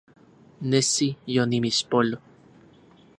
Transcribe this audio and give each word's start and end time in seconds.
Nesi 0.69 1.09
yonimixpolo 1.33 2.17